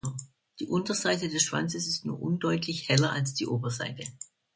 [0.59, 4.03] Die Unterseite des Schwanzes ist nur undeutlich heller als die Oberseite.